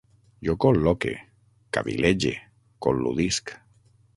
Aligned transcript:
Jo 0.47 0.53
col·loque, 0.63 1.13
cavil·lege, 1.79 2.35
col·ludisc 2.87 3.57